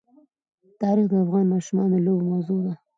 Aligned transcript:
تاریخ 0.81 1.05
د 1.09 1.13
افغان 1.23 1.45
ماشومانو 1.53 1.91
د 2.01 2.03
لوبو 2.05 2.23
موضوع 2.31 2.59
ده. 2.65 2.73